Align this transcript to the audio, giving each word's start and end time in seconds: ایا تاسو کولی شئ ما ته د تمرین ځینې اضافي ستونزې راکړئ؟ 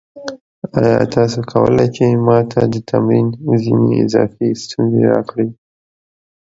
ایا 0.79 1.03
تاسو 1.15 1.39
کولی 1.51 1.87
شئ 1.95 2.11
ما 2.25 2.37
ته 2.51 2.61
د 2.73 2.75
تمرین 2.89 3.27
ځینې 3.63 3.91
اضافي 4.05 4.49
ستونزې 4.63 5.01
راکړئ؟ 5.13 5.47